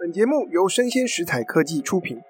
[0.00, 2.20] 本节目由生鲜食材科技出品。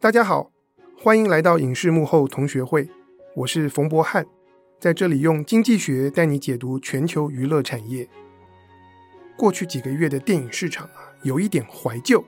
[0.00, 0.50] 大家好，
[0.98, 2.88] 欢迎来到影视幕后同学会，
[3.36, 4.24] 我是冯博翰，
[4.78, 8.08] 在这里用经济学带你解读全球娱乐产业。
[9.36, 12.24] 过去几个月的电影市场啊，有一点怀旧。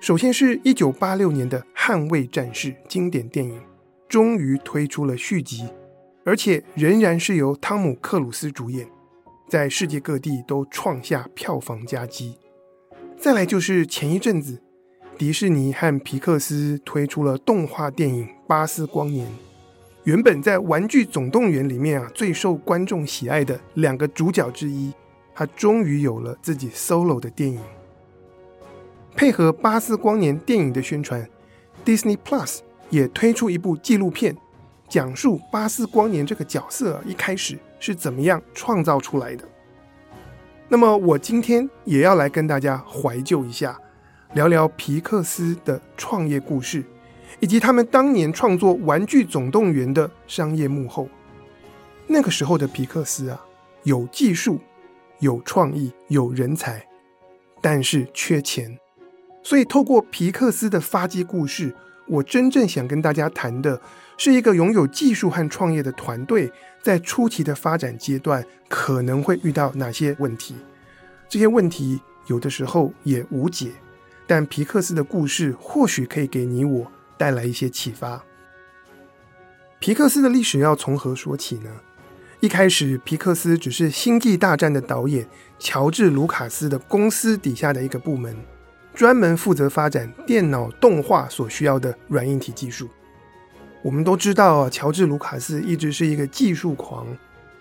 [0.00, 3.62] 首先是一九八六年的《捍卫战士》经典电影，
[4.08, 5.68] 终于推出了续集，
[6.24, 8.88] 而且仍然是由汤姆·克鲁斯主演，
[9.46, 12.38] 在世界各地都创下票房佳绩。
[13.24, 14.60] 再来就是前一阵子，
[15.16, 19.26] 迪士尼和皮克斯推出了动画电影《巴斯光年》。
[20.02, 24.92] 原本在《玩具总动员》里面啊最受观众喜爱的两个主角之一，
[25.34, 27.58] 他终于有了自己 solo 的电影。
[29.16, 31.26] 配合《巴斯光年》电影的宣传
[31.82, 32.58] ，Disney Plus
[32.90, 34.36] 也推出一部纪录片，
[34.86, 39.48] 讲述巴斯光年这个角色一开始是怎么样创造出来的。
[40.68, 43.78] 那么我今天也要来跟大家怀旧一下，
[44.32, 46.82] 聊聊皮克斯的创业故事，
[47.38, 51.08] 以及他们当年创作《玩具总动员》的商业幕后。
[52.06, 53.40] 那个时候的皮克斯啊，
[53.82, 54.58] 有技术、
[55.20, 56.86] 有创意、有人才，
[57.60, 58.78] 但是缺钱。
[59.42, 61.74] 所以透过皮克斯的发迹故事，
[62.08, 63.80] 我真正想跟大家谈的
[64.16, 66.50] 是一个拥有技术和创业的团队。
[66.84, 70.54] 在初期的发展阶段，可能会遇到哪些问题？
[71.30, 73.72] 这些问题有的时候也无解，
[74.26, 78.22] 但皮克斯的故事或许可以给你我带来一些启发。
[79.78, 81.70] 皮克斯的历史要从何说起呢？
[82.40, 85.26] 一开始，皮克斯只是《星际大战》的导演
[85.58, 88.36] 乔治·卢卡斯的公司底下的一个部门，
[88.92, 92.90] 专门负责发展电脑动画所需要的软硬体技术。
[93.84, 97.06] 我们都知道啊，乔治·卢卡斯一直是一个技术狂，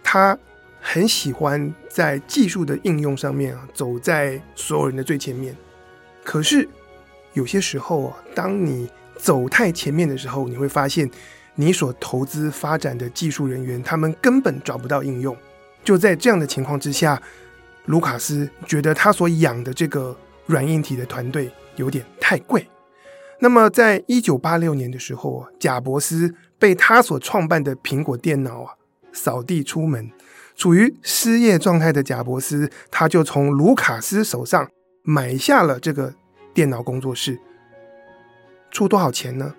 [0.01, 0.37] 他
[0.79, 5.53] 很喜欢在技术的应用上面啊，走在所有人的最前面。
[6.23, 6.65] 可是
[7.33, 11.11] 有些时候啊，当你走太前面的时候，你会发现
[11.55, 15.35] 你所投资发展的技术人员，他们根本找不到应用。
[15.83, 17.21] 就在这样的情况之下，
[17.87, 22.65] 卢卡斯觉得他所养的这个软硬体的团队有点太贵。
[23.43, 28.75] 那么，在一九八六年的时候啊，贾伯斯被他所创办的苹果电脑啊
[29.11, 30.09] 扫地出门，
[30.55, 34.69] 处于失业状态的贾伯斯，他就从卢卡斯手上
[35.01, 36.15] 买下了这个
[36.53, 37.37] 电脑工作室。
[38.71, 39.55] 出多少钱呢？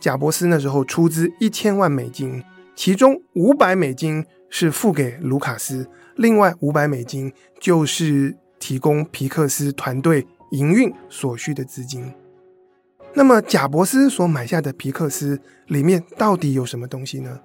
[0.00, 2.42] 贾伯斯那时候出资一千万美金，
[2.74, 7.30] 其中五百美金是付给卢卡斯，另外五百美金
[7.60, 12.10] 就是提供皮克斯团队营运所需的资金。
[13.18, 17.40] 那么，贾伯斯所买下的皮克斯里面到底有什么东西呢？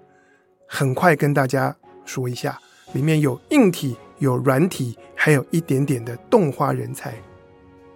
[0.67, 1.73] 很快跟大家
[2.03, 2.59] 说一下，
[2.91, 7.13] 里面有硬体、有软体，还有一点点的动画人才。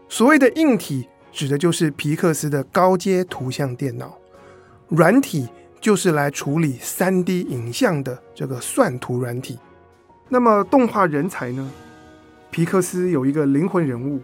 [0.08, 4.08] 所谓的硬体，指的就是皮克斯的高阶图像电脑；
[4.88, 5.50] 软体
[5.82, 9.60] 就是来处理 3D 影像的这个算图软体。
[10.30, 11.70] 那么，动画人才呢？
[12.52, 14.22] 皮克斯有一个灵魂人物，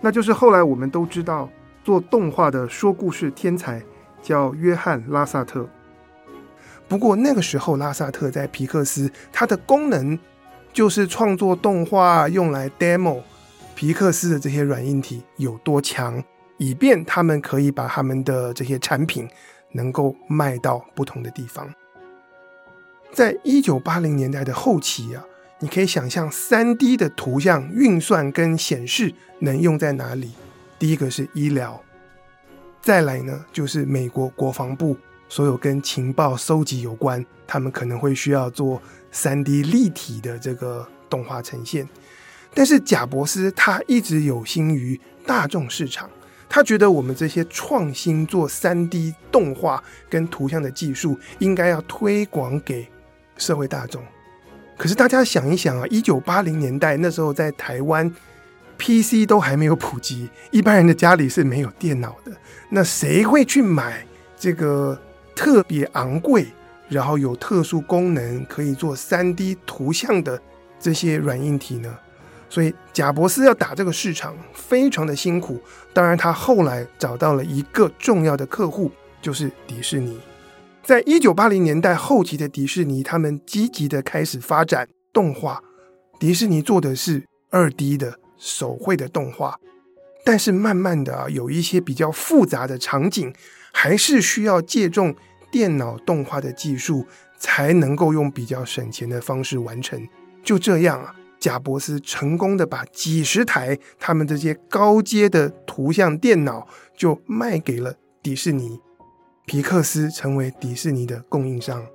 [0.00, 1.50] 那就是后来我们都知道。
[1.84, 3.80] 做动画的说故事天才
[4.22, 5.68] 叫约翰·拉萨特。
[6.88, 10.18] 不过那个时候，拉萨特在皮克斯，他的功能
[10.72, 13.22] 就是创作动画用来 demo
[13.74, 16.22] 皮克斯的这些软硬体有多强，
[16.56, 19.28] 以便他们可以把他们的这些产品
[19.72, 21.72] 能够卖到不同的地方。
[23.12, 25.24] 在一九八零年代的后期啊，
[25.60, 30.32] 你可以想象三 D 的图像运算跟显示能用在哪里？
[30.78, 31.80] 第一个是医疗，
[32.82, 34.96] 再来呢就是美国国防部
[35.28, 41.88] 所有跟情报收集有关，他们可能会需要做 3D 立体的这个动画呈现。
[42.52, 46.10] 但是贾伯斯他一直有心于大众市场，
[46.48, 52.86] 他觉得我们这些创新做 3D 动画跟图像的技术应该要推广给
[53.38, 54.02] 社会大众。
[54.76, 58.12] 可是大家想一想啊，一九八零年代那时候在台湾。
[58.78, 62.32] PC 都还没有普及，一般人的家里是没有电脑的。
[62.70, 64.06] 那谁会去买
[64.36, 64.98] 这个
[65.34, 66.46] 特别昂贵，
[66.88, 70.40] 然后有特殊功能可以做 3D 图像的
[70.78, 71.96] 这些软硬体呢？
[72.50, 75.60] 所以贾伯斯要打这个市场非常的辛苦。
[75.92, 80.20] 当然，他后来找到了一个重要的客户，就是迪士尼。
[80.82, 85.62] 在一九八零年代后期的迪士尼，他们积极的开始发展动画。
[86.20, 88.18] 迪士尼做的是二 D 的。
[88.36, 89.58] 手绘的动画，
[90.24, 93.32] 但是慢慢的啊，有一些比较复杂的场景，
[93.72, 95.14] 还是需要借重
[95.50, 97.06] 电脑动画的技术，
[97.38, 100.06] 才能够用比较省钱的方式完成。
[100.42, 106.66] 就这样啊，贾伯斯成功的把几十台他们这些高阶的图像电脑
[106.96, 108.80] 就卖给了迪士尼，
[109.46, 111.86] 皮克斯成为迪士尼的供应商。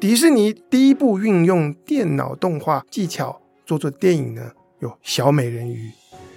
[0.00, 4.52] 迪士尼第一部运用电脑动画技巧做做电影呢，
[4.84, 5.90] 有小美人鱼，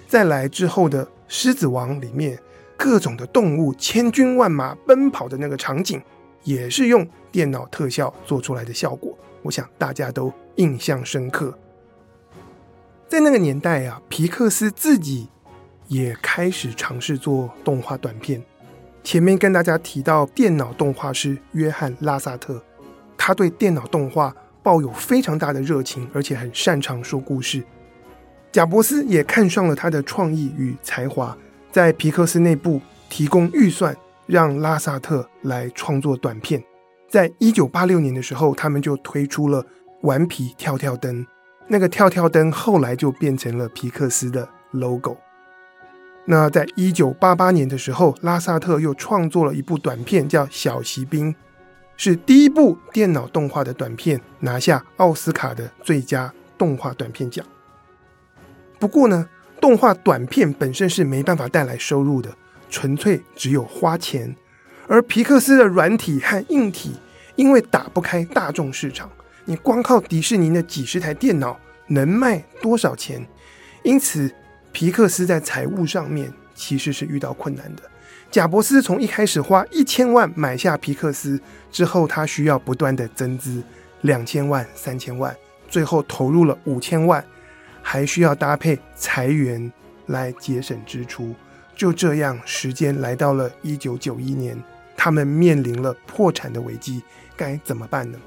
[0.06, 2.38] 再来之后的狮子王里面
[2.78, 6.00] 各种的动物千军万马奔跑的那个场景，
[6.44, 11.56] 也是用电脑特效做出来的效果，我想大家都印象深刻。
[13.06, 15.28] 在那个年代啊，皮克斯自己
[15.88, 18.42] 也开始尝试做动画短片。
[19.04, 22.62] 前面跟大家提到，电脑动画师约翰拉萨特，
[23.18, 27.62] 他对电脑动画抱有非常大的热情，而且很擅长说故事。
[28.50, 31.36] 贾伯斯也看上了他的创意与才华，
[31.70, 32.80] 在皮克斯内部
[33.10, 33.94] 提供预算，
[34.26, 36.62] 让拉萨特来创作短片。
[37.08, 39.64] 在一九八六年的时候，他们就推出了
[40.02, 41.26] 顽皮跳跳灯。
[41.66, 45.18] 那个跳跳灯后来就变成了皮克斯的 logo。
[46.24, 51.32] 那在一九八八年的时候，拉萨特又创作了一部短片，叫《小骑兵》，
[51.98, 57.44] 是第一部电脑动画的短片，拿下奥斯卡的最佳动画短片奖。
[58.78, 59.28] 不过呢，
[59.60, 62.30] 动画短片本身是没办法带来收入的，
[62.70, 64.34] 纯粹只有花钱。
[64.86, 66.92] 而皮克斯的软体和硬体，
[67.36, 69.10] 因为打不开大众市场。
[69.44, 71.58] 你光靠迪士尼的几十台电脑
[71.88, 73.26] 能卖多少钱？
[73.82, 74.30] 因此，
[74.72, 77.82] 皮克斯在财务上面其实是遇到困难的。
[78.30, 81.40] 贾伯斯从一开始花一千万买下皮克斯
[81.72, 83.62] 之后，他需要不断的增资
[84.02, 85.34] 两千万、三千万，
[85.68, 87.24] 最后投入了五千万，
[87.90, 89.72] 还需要搭配裁员
[90.08, 91.34] 来节省支出。
[91.74, 94.62] 就这样，时间来到了一九九一年，
[94.94, 97.02] 他们面临了破产的危机，
[97.34, 98.18] 该怎么办呢？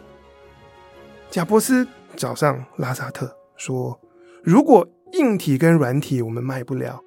[1.30, 4.02] 贾伯斯找上拉萨特说
[4.44, 7.04] ：“如果硬体跟软体我们卖不了，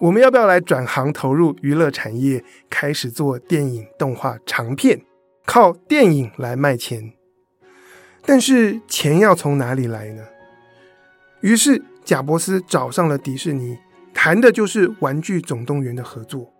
[0.00, 5.00] 我们要不要来转行投入娱乐产业，开始做电影动画长片，
[5.46, 7.12] 靠电影来卖钱？
[8.26, 10.24] 但是钱要从哪里来呢？”
[11.42, 13.78] 于是贾伯斯找上了迪士尼，
[14.12, 16.52] 谈的就是《玩具总动员》的合作。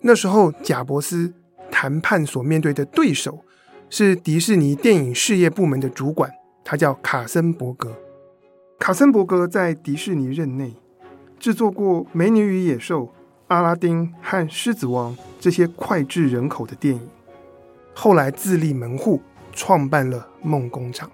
[0.00, 1.32] 那时候贾伯斯
[1.70, 3.44] 谈判所面对的对手。
[3.90, 6.30] 是迪士尼电影事业部门的主管，
[6.62, 7.96] 他叫卡森伯格。
[8.78, 10.74] 卡森伯格在迪士尼任内
[11.38, 13.04] 制作过《美女与野兽》、
[13.46, 17.08] 《阿拉丁》和《狮子王》这些脍炙人口的电影，
[17.94, 19.22] 后来自立门户，
[19.54, 21.10] 创办了梦工厂。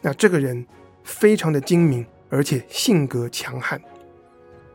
[0.00, 0.64] 那这个人
[1.02, 3.80] 非常的精明，而且性格强悍。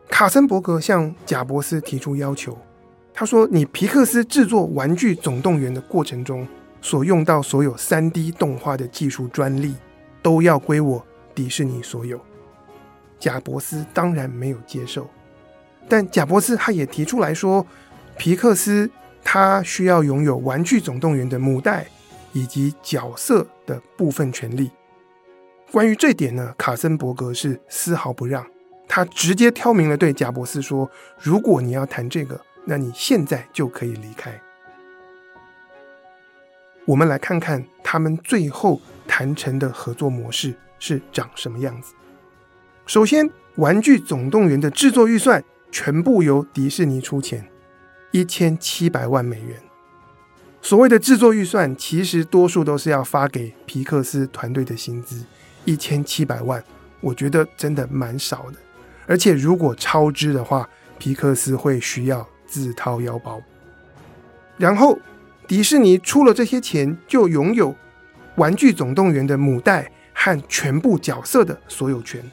[0.09, 2.57] 卡森伯格向贾伯斯提出要求，
[3.13, 6.47] 他说：“你皮克斯制作《玩具总动员》的过程中。”
[6.83, 9.75] 所用到所有 3D 动画的技术专利，
[10.23, 11.05] 都要归我
[11.35, 12.19] 迪士尼所有。
[13.19, 15.07] 贾伯斯当然没有接受，
[15.87, 17.63] 但贾伯斯他也提出来说，
[18.17, 18.89] 皮克斯
[19.23, 21.85] 他需要拥有《玩具总动员》的母带
[22.33, 24.71] 以及角色的部分权利。
[25.71, 28.45] 关于这点呢，卡森伯格是丝毫不让，
[28.89, 34.41] 他直接挑明了对贾伯斯说：“如果你要谈这个，那你现在就可以离开。”
[36.83, 41.93] 我们来看看他们最后谈成的合作模式是长什么样子。
[42.85, 45.41] 首先，《玩具总动员》的制作预算
[45.71, 47.47] 全部由迪士尼出钱，
[48.11, 49.57] 一千七百万美元。
[50.61, 55.23] 所谓的制作预算，其实多数都是要发给皮克斯团队的薪资，
[55.65, 56.63] 一千七百万，
[56.99, 58.57] 我觉得真的蛮少的。
[59.07, 63.41] 而且如果超支的话，皮克斯会需要自掏腰包。
[64.57, 64.97] 然后。
[65.47, 67.71] 迪士尼出了这些钱，就拥有
[68.35, 72.23] 《玩具总动员》的母带和全部角色的所有权。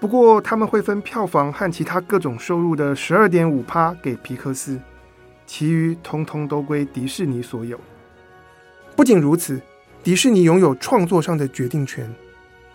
[0.00, 4.80] 不过，他们会分票房和其他各种收入的十二点五趴给皮克斯，
[5.44, 7.78] 其余通通都归迪士尼所有。
[8.94, 9.60] 不仅如此，
[10.02, 12.10] 迪士尼拥有创作上的决定权，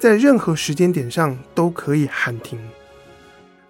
[0.01, 2.59] 在任何时间点上都可以喊停。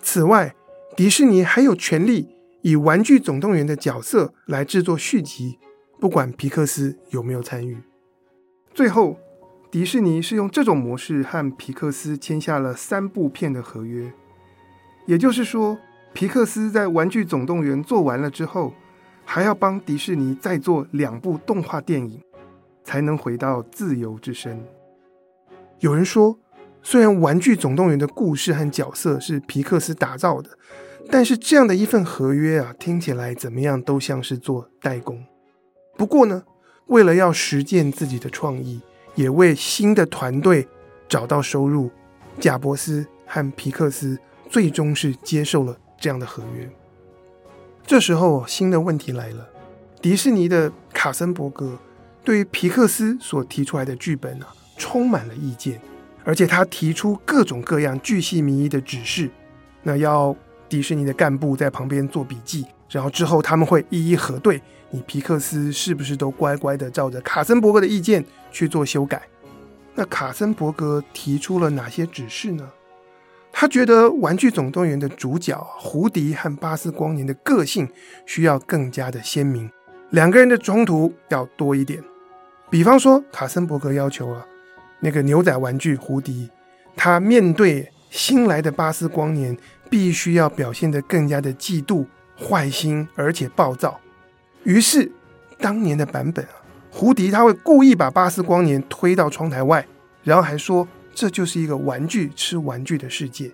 [0.01, 0.55] 此外，
[0.95, 2.29] 迪士尼还有权利
[2.61, 5.59] 以《玩具总动员》的角色来制作续集。
[5.99, 7.77] 不管皮克斯有没有参与，
[8.73, 9.19] 最后
[9.69, 14.09] 迪士尼是用这种模式和皮克斯签下了三部片的合约。
[15.05, 15.77] 也就是说，
[16.13, 18.73] 皮克斯在《玩具总动员》做完了之后，
[19.25, 22.21] 还要帮迪士尼再做两部动画电影，
[22.85, 24.65] 才能回到自由之身。
[25.81, 26.37] 有人说，
[26.83, 30.51] 虽然《玩具总动员》的故事和角色是皮克斯打造的，
[31.09, 35.25] 但是这样的一份合约啊，听起来怎么样都像是做代工。
[35.97, 36.43] 不过呢，
[36.85, 38.79] 为了要实践自己的创意，
[39.15, 40.67] 也为新的团队
[41.09, 41.89] 找到收入，
[42.39, 46.69] 贾伯斯和皮克斯最终是接受了这样的合约。
[47.87, 49.49] 这时候，新的问题来了：
[49.99, 51.79] 迪士尼的卡森伯格
[52.23, 55.79] 对于皮克斯所提出来的剧本啊，充满了意见，
[56.23, 59.29] 而且他提出各种各样巨细靡遗的指示，
[59.83, 60.35] 那要
[60.67, 64.59] 迪士尼的干部在旁边做笔记，然后之后他们会一一核对，
[64.89, 69.21] 你皮克斯是不是都乖乖的照着卡森伯格的意见去做修改？
[69.93, 72.67] 那卡森伯格提出了哪些指示呢？
[73.51, 77.87] 他觉得《玩具总动员》的主角胡迪和巴斯光年的个性
[78.25, 79.69] 需要更加的鲜明，
[80.09, 82.01] 两个人的冲突要多一点。
[82.69, 84.47] 比方说，卡森伯格要求啊，
[85.01, 86.49] 那个牛仔玩具胡迪，
[86.95, 89.57] 他面对新来的巴斯光年，
[89.89, 92.05] 必须要表现得更加的嫉妒、
[92.39, 93.99] 坏心，而且暴躁。
[94.63, 95.11] 于是，
[95.57, 96.51] 当年的版本啊，
[96.89, 99.85] 胡迪他会故意把巴斯光年推到窗台外，
[100.23, 100.87] 然后还说。
[101.13, 103.51] 这就是一个玩具吃玩具的世界。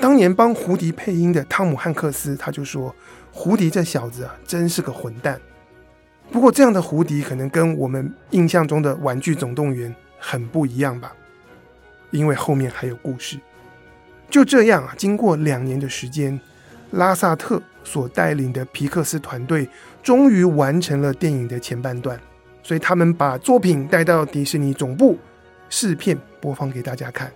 [0.00, 2.92] 当年帮胡迪配音的汤姆汉克斯他就说
[3.30, 5.40] ：“胡迪这小子啊，真是个混蛋。”
[6.30, 11.12] 不过这样的胡迪可能跟我们印象中的《玩具总动员》很不一样吧？
[12.10, 13.38] 因为后面还有故事。
[14.30, 16.40] 就这样啊，经过两年的时间，
[16.92, 19.68] 拉萨特所带领的皮克斯团队
[20.02, 22.18] 终于完成了电影的前半段，
[22.62, 25.18] 所以他们把作品带到迪士尼总部。
[25.68, 27.32] 试片播放给大家看，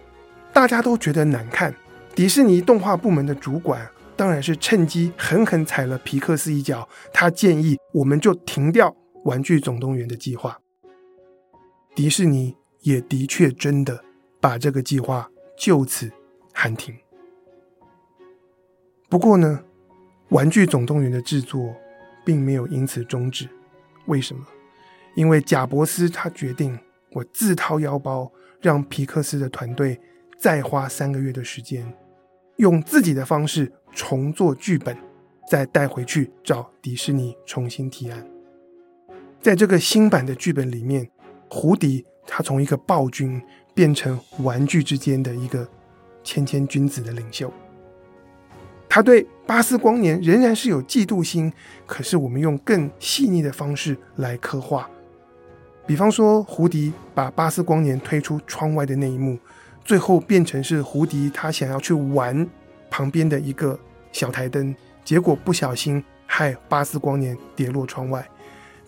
[0.53, 1.75] 大家都觉得难看。
[2.15, 3.87] 迪士尼动画部门的主管
[4.17, 8.91] 当然是趁机狠狠踩了皮克斯一脚，他建议我们就停掉
[9.25, 10.59] 《玩具总动员》的计划。
[11.95, 14.03] 迪士尼也的确真的
[14.41, 16.11] 把这个计划就此
[16.53, 16.97] 喊停。
[19.09, 19.61] 不过呢，
[20.35, 21.75] 《玩具总动员》的制作
[22.25, 23.49] 并没有因此终止。
[24.07, 24.47] 为什么？
[25.15, 26.79] 因为贾伯斯他决定。
[27.13, 28.31] 我自掏腰包，
[28.61, 29.99] 让皮克斯的团队
[30.37, 31.91] 再花三个月的时间，
[32.57, 34.97] 用自己的方式重做剧本，
[35.49, 38.27] 再带回去找迪士尼重新提案。
[39.41, 41.09] 在这个新版的剧本里面，
[41.49, 43.41] 胡迪他从一个暴君
[43.75, 45.69] 变成玩具之间的一个
[46.25, 47.53] 谦谦君子的领袖。
[48.89, 51.53] 他对巴斯光年仍然是有嫉妒心，
[51.87, 54.89] 可是我们用更细腻的方式来刻画。
[55.87, 59.39] 比方说，胡迪把巴斯光年推出窗外的那一幕，
[59.87, 62.45] 最后变成是胡迪他想要去玩
[62.91, 63.79] 旁边的一个
[64.11, 64.75] 小台灯，
[65.05, 68.29] 结果不小心害巴斯光年跌落窗外。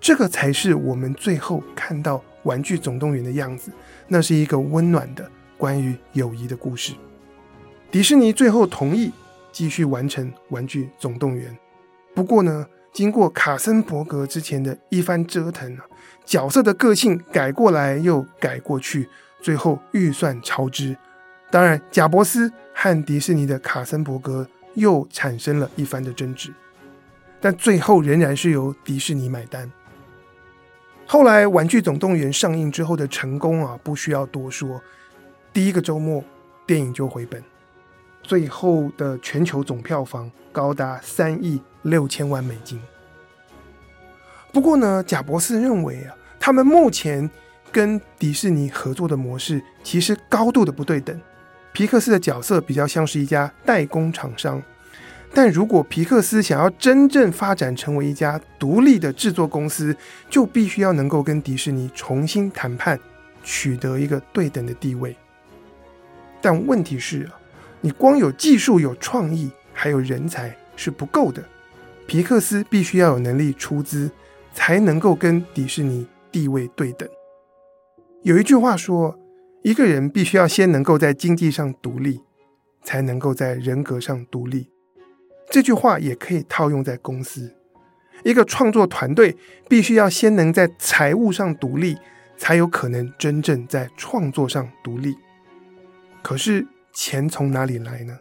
[0.00, 3.70] 这个才是我们最后看到《玩具总动员》的样子。
[4.08, 6.94] 那是一个温暖的关于友谊的故事。
[7.92, 9.12] 迪士尼最后同意
[9.52, 11.52] 继续完成《玩具总动员》，
[12.12, 15.78] 不过呢，经过卡森伯格之前的一番折腾，
[16.24, 19.08] 角色的个性改过来又改过去，
[19.40, 20.96] 最后预算超支。
[21.50, 26.52] 当然，贾伯斯和迪士尼的卡森伯格又产生了一番的争执，
[27.40, 29.70] 但最后仍然是由迪士尼买单。
[31.06, 34.78] 后来，《玩具总动员》上映之后的成功啊，不需要多说，
[35.54, 36.22] 第一个周末
[36.66, 37.42] 电影就回本。
[38.22, 42.78] 最后的全球总票房高达三亿六千万美金。
[44.52, 47.30] 不过呢，贾伯斯认为啊，他们目前
[47.70, 51.18] 跟迪士尼合作的模式其实高度的不对等。
[51.72, 54.62] 皮克斯的角色比较像是一家代工厂商，
[55.32, 59.96] 但如果皮克斯想要真正发展成为一家独立的制作公司，
[60.28, 62.98] 就必须要能够跟迪士尼重新谈判，
[63.42, 65.16] 取得一个对等的地位。
[66.40, 67.28] 但问题是。
[67.80, 71.40] 你光有技术、有创意，还有人才是不够的。
[72.08, 74.10] 皮克斯必须要有能力出资，
[74.52, 77.08] 才能够跟迪士尼地位对等。
[78.22, 79.18] 有一句话说，
[79.62, 82.20] 一个人必须要先能够在经济上独立，
[82.82, 84.68] 才能够在人格上独立。
[85.48, 87.54] 这句话也可以套用在公司。
[88.24, 89.36] 一个创作团队
[89.68, 91.96] 必须要先能在财务上独立，
[92.36, 95.16] 才有可能真正在创作上独立。
[96.20, 98.18] 可是，钱从哪里来呢？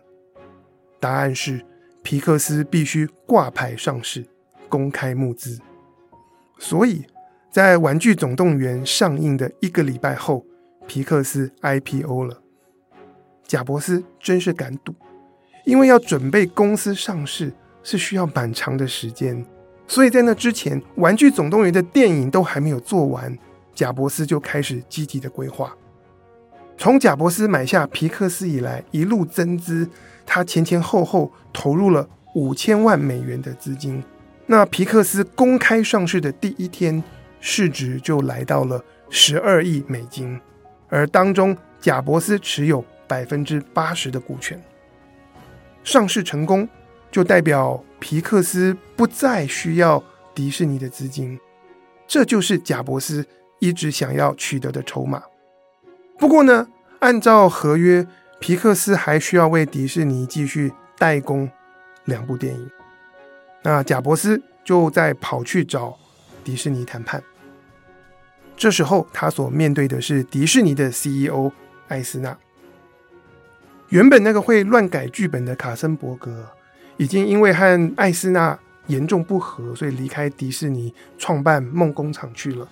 [1.00, 1.66] 答案是
[2.04, 4.25] 皮克斯必须挂牌上市，
[4.70, 5.60] 公开募资。
[6.60, 7.06] 所以，
[7.58, 10.46] 在《玩具总动员》上映的一个礼拜后，
[10.86, 12.40] 皮克斯 IPO 了。
[13.48, 14.94] 贾伯斯真是敢赌，
[15.66, 19.44] 因为要准备公司上市是需要蛮长的时间，
[19.88, 23.36] 所以在那之前，《玩具总动员》的电影都还没有做完，
[23.74, 25.76] 贾伯斯就开始积极的规划。
[26.78, 29.90] 从贾伯斯买下皮克斯以来，一路增资，
[30.28, 34.04] 他前前后后投入了五千万美元的资金。
[34.46, 37.04] 那皮克斯公开上市的第一天，
[37.39, 40.39] 市值就来到了十二亿美金，
[40.89, 44.62] 而当中贾伯斯持有百分之八十的股权。
[45.84, 46.67] 上市成功，
[47.10, 50.03] 就代表皮克斯不再需要
[50.36, 51.39] 迪士尼的资金，
[52.08, 53.25] 这就是贾伯斯
[53.60, 55.24] 一直想要取得的筹码。
[56.20, 56.67] 不过呢，
[57.00, 58.06] 按照合约，
[58.39, 61.50] 皮克斯还需要为迪士尼继续代工
[62.06, 62.72] 两部电影。
[63.63, 65.98] 那贾伯斯就在跑去找
[66.48, 67.22] 迪士尼谈判。
[68.56, 71.51] 这时候，他所面对的是迪士尼的 CEO
[71.89, 72.38] 艾斯纳。
[73.89, 76.48] 原本那个会乱改剧本的卡森伯格，
[76.96, 82.66] 已经因为和艾斯纳严重不和，所以离开迪士尼，创办梦工厂去了。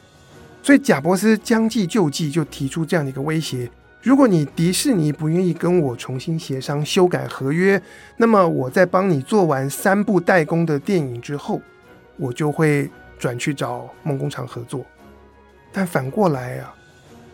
[0.63, 3.69] 所以贾伯斯将计就计，就提出这样的一个威胁：
[4.01, 7.81] 如果你迪士尼不愿意跟我重新协商修改合约，
[8.15, 11.61] 那么我在帮你做完三部代工的电影之后，
[12.15, 14.85] 我就会转去找梦工厂合作。
[15.71, 16.73] 但反过来啊，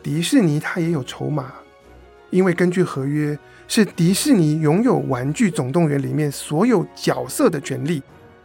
[0.02, 1.54] 迪士尼它也有筹码，
[2.30, 8.02] 因为根据合约，是迪士尼拥有《玩具总动员》里面所有角色的权利，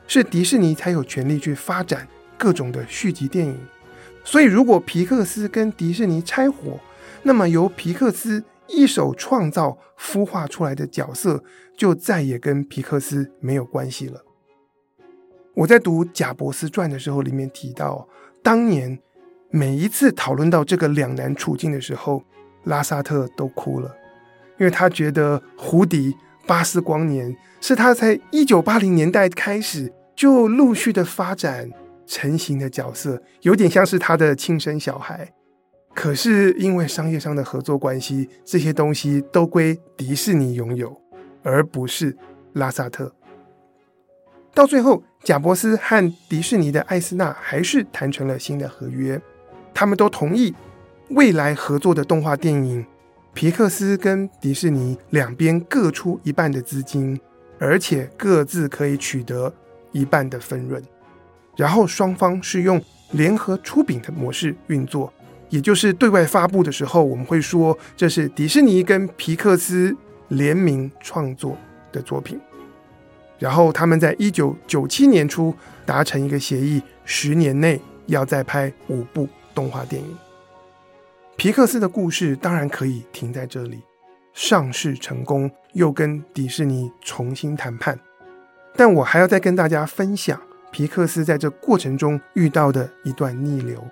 [0.06, 3.58] 是迪士尼才有权利去发展各种的续集电影。
[4.22, 6.78] 所以，如果皮克斯跟迪士尼拆伙，
[7.22, 11.42] 那么由皮克斯一手创造、孵化出来的角色，
[11.76, 14.24] 就再也跟皮克斯没有关系了。
[15.56, 18.06] 我在读《贾伯斯传》的时候，里面提到，
[18.42, 18.98] 当年。
[19.48, 22.22] 每一次讨论到这个两难处境的时候，
[22.64, 23.96] 拉萨特都哭了，
[24.58, 26.14] 因为他觉得胡迪、
[26.46, 31.70] 巴斯光年是他在一九八零年代开始就陆续的发展
[32.06, 35.32] 成型的角色，有点像是他的亲生小孩。
[35.94, 41.00] 可是因为商业上的合作关系，这些东西都归迪士尼拥有，
[41.44, 42.14] 而不是
[42.52, 43.14] 拉萨特。
[44.56, 49.20] 到最后，贾伯斯和迪士尼的艾斯纳还是谈成了新的合约。
[49.74, 50.54] 他们都同意
[51.10, 52.82] 未来合作的动画电影，
[53.34, 57.20] 皮克斯跟迪士尼两边各出一半的资金，
[57.58, 59.52] 而且各自可以取得
[59.92, 60.82] 一半的分润。
[61.54, 65.12] 然后双方是用联合出品的模式运作，
[65.50, 69.94] 也就是对外发布的时候，我们会说这是迪士尼跟皮克斯
[70.28, 71.58] 联名创作
[71.92, 72.40] 的作品。
[73.38, 79.28] 然后他们在一九九七年初达成一个协议，十年内要再拍五部。
[79.54, 80.18] 动画电影，
[81.34, 83.80] 皮克斯的故事当然可以停在这里，
[84.34, 87.98] 上市成功，又跟迪士尼重新谈判。
[88.74, 90.38] 但我还要再跟大家分享
[90.70, 93.82] 皮克斯在这过程中遇到的一段逆流，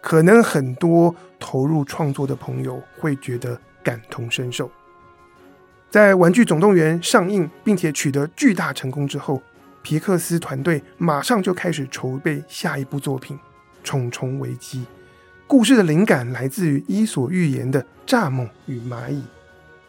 [0.00, 4.70] 可能很多投入创作的朋友会觉得感同身受。
[5.90, 9.42] 在《玩具总动员》上映并且取得巨大成功之后，
[9.82, 13.36] 皮克斯团队马上就开始筹备下一部作品
[13.82, 14.80] 《虫虫危机》。
[15.46, 19.16] 故事的灵感来自于《伊索寓言》的《蚱蜢与蚂蚁》，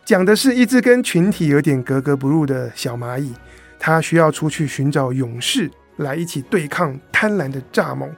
[0.06, 3.34] 讲的是一只跟群体有点格格不入的小蚂蚁，
[3.78, 8.10] 它需要出去寻找勇士来一起对抗贪婪的蚱蜢，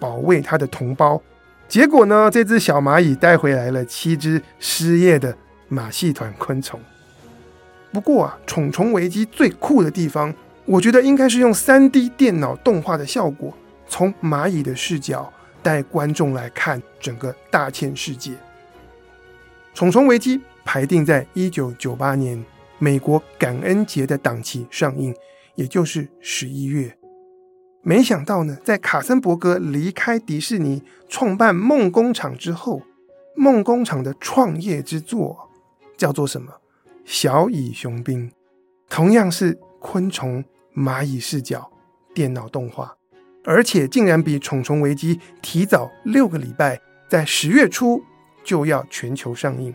[0.00, 1.22] 保卫它的同胞。
[1.68, 5.36] 结果呢，这只小蚂蚁带回来了七只失业的
[5.68, 6.80] 马戏团昆虫。
[7.96, 10.34] 不过啊，《虫虫危机》最酷的地方，
[10.66, 13.56] 我觉得应该是用 3D 电脑动画的效果，
[13.88, 15.32] 从蚂蚁的视角。
[15.62, 18.32] 带观众来看整个大千世界，
[19.74, 22.44] 《虫虫危机》排定在一九九八年
[22.78, 25.12] 美国感恩节的档期上映，
[25.54, 26.96] 也就是十一月。
[27.82, 32.82] 没想到呢，在卡森伯格离开迪士尼创办梦工厂之后，
[33.34, 35.48] 梦工厂的创业之作
[35.96, 36.52] 叫做什么？
[37.06, 38.28] 《小蚁雄兵》，
[38.88, 41.70] 同样是昆虫、蚂蚁视角
[42.12, 42.96] 电脑动画。
[43.44, 48.02] 而且竟然比《虫虫危机》提早六个礼拜，在十月初
[48.42, 49.72] 就要全球上映。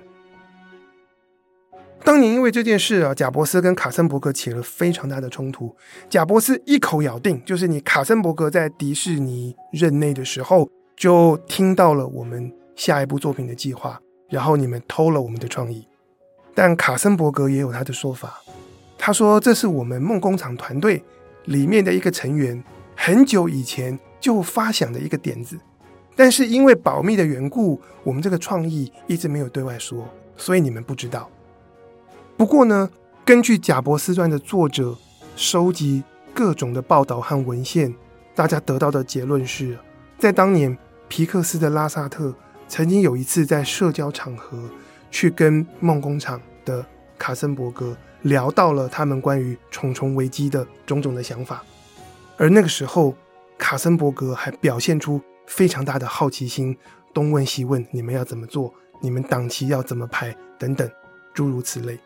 [2.04, 5.74] 当年因为这件事啊，贾伯斯跟卡森伯格起了非常大的冲突。
[6.10, 15.88] 贾伯斯一口咬定，就是你卡森伯格在迪士尼任内的时候，就听到了我们下一部作品的计划，然后你们偷了我们的创意。
[16.54, 18.42] 但卡森伯格也有他的说法，
[18.98, 21.04] 他说这是我们梦工厂团队
[21.46, 22.64] 里面的一个成员。
[22.96, 25.58] 很久以前就发想的一个点子，
[26.16, 31.28] 但是因为保密的缘故，我们这个创意一直没有对外说，所以你们不知道。
[32.38, 32.88] 不过呢，
[33.26, 34.96] 根据《贾伯斯传》的作者
[35.36, 37.92] 收集各种的报道和文献，
[38.36, 39.76] 大家得到的结论是，
[40.20, 42.32] 在当年皮克斯的拉萨特
[42.68, 44.60] 曾经有一次在社交场合
[45.12, 46.84] 去跟梦工厂的
[47.20, 51.64] 卡森伯格聊到了他们关于《重重危机》的种种的想法。
[52.38, 53.16] 而那个时候，
[53.60, 56.76] 卡森伯格还表现出非常大的好奇心，
[57.14, 58.74] 东问西问：“你们要怎么做？
[59.00, 60.90] 你们档期要怎么排等等，
[61.34, 62.00] 诸如此类。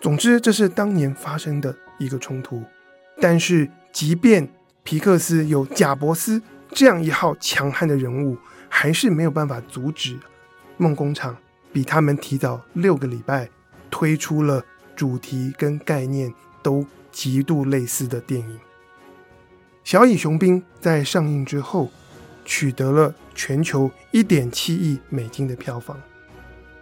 [0.00, 2.62] 总之，这是当年发生的一个冲突。
[3.20, 4.48] 但是，即便
[4.82, 8.36] 皮克斯有贾伯斯这样一号强悍的人物，
[8.68, 10.18] 还是没有办法阻止
[10.76, 11.36] 梦工厂
[11.76, 13.50] 比他们提早六个礼拜
[13.90, 18.56] 推出了主题跟概念都极度类似的电影
[19.84, 20.58] 《小蚁雄兵》。
[20.80, 21.90] 在上映之后，
[22.46, 26.00] 取得了全球一点七亿美金的票房。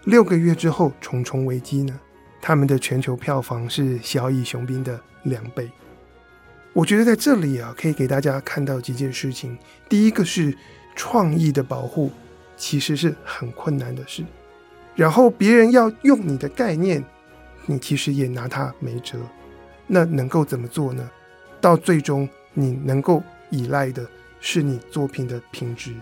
[0.05, 1.99] 六个月之后，《重重危机》呢？
[2.41, 5.69] 他们的全球票房是《小蚁雄兵》的两倍。
[6.73, 9.59] 我觉得在这里啊，可以给大家看到几件事情。
[9.89, 10.57] 第一个是
[10.95, 12.13] 创意的保护，
[12.57, 14.25] 其实是很困难的事。
[14.95, 17.05] 然后别人要用你的概念，
[17.67, 19.19] 你其实也拿它没辙。
[19.87, 21.11] 那能够怎么做呢？
[21.61, 24.07] 到最终，你能够依赖的
[24.41, 25.93] 是你作品的品质。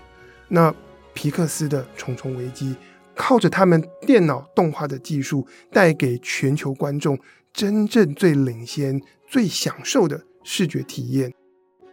[0.49, 0.75] 那
[1.15, 2.71] 皮克斯的《重重危机》。
[3.15, 7.19] 靠着他们电脑动画的技术，带给全球观众
[7.53, 11.31] 真正最领先、最享受的视觉体验。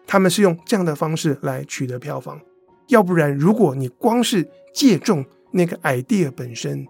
[0.07, 2.39] 他们是用这样的方式来取得票房。
[2.87, 6.87] 要不然，如果你光是借重那个 idea 本身，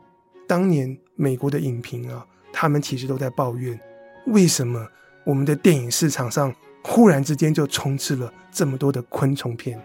[0.47, 3.79] 当年美国的影评啊，他们其实都在抱怨：
[4.27, 4.87] 为什么
[5.23, 9.79] 我们的电影市场上忽然之间就充斥了这么多的昆虫片？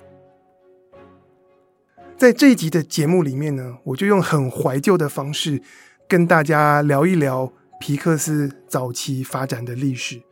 [2.16, 5.60] 在这一集的节目里面呢，我就用很怀旧的方式
[6.08, 10.22] 跟大家聊一聊皮克斯早期发展的历史。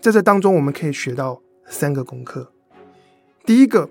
[0.00, 2.52] 在这当中，我们可以学到三个功课。
[3.44, 3.88] 第一个，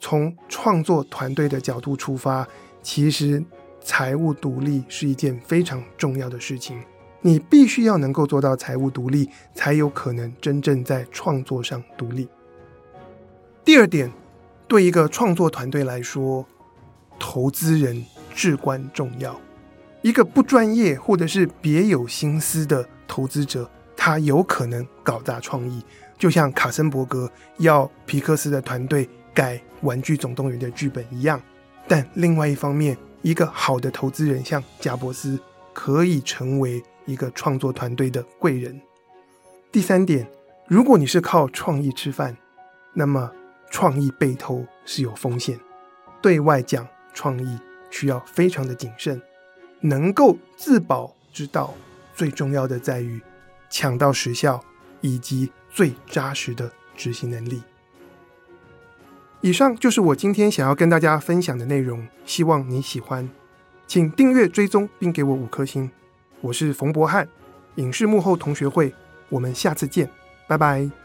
[0.00, 2.46] 从创作团队的角度出发，
[2.84, 3.42] 其实
[3.80, 6.80] 财务独立是一件非常重要的事情。
[7.22, 12.28] 你必须要能够做到财务独立，才有可能真正在创作上独立。
[13.64, 14.12] 第二点，
[14.68, 16.44] 对一个创作团队来说，
[17.18, 19.40] 投资人至关重要。
[20.02, 25.82] 一个不专业或者是别有心思的投资者，他有可能搞砸创意。
[26.18, 31.40] 就像卡森伯格要皮克斯的团队改《玩具总动员》的剧本一样。
[31.86, 35.38] 但另外一方面，一个好的投资人像贾伯斯，
[35.72, 38.80] 可以成为一个创作团队的贵人。
[39.70, 40.26] 第三点，
[40.66, 42.36] 如果你是靠创意吃饭，
[42.92, 43.30] 那么
[43.70, 45.58] 创意被偷是有风险。
[46.20, 46.86] 对外讲。
[47.16, 47.58] 创意
[47.92, 49.22] 需要非常的谨慎，
[49.82, 51.72] 能够自保之道，
[52.12, 53.22] 最重要的在于
[53.70, 54.60] 抢到时效
[55.00, 57.62] 以及最扎实的执行能力。
[59.44, 63.28] 以上就是我今天想要跟大家分享的内容，希望你喜欢，
[63.86, 65.90] 请订阅追踪并给我五颗星。
[66.40, 67.28] 我是冯博翰，
[67.74, 68.90] 影视幕后同学会，
[69.28, 70.08] 我们下次见，
[70.48, 71.03] 拜拜。